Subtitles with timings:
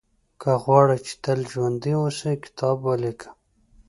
[0.41, 3.29] •که غواړې چې تل ژوندی اوسې، کتاب ولیکه.